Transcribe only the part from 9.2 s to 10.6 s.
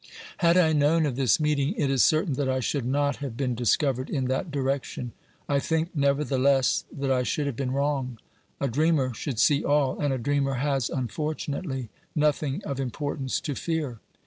see all, and a dreamer